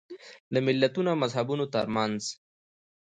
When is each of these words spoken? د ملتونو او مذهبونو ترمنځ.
د 0.53 0.55
ملتونو 0.65 1.07
او 1.11 1.17
مذهبونو 1.23 1.65
ترمنځ. 1.75 2.21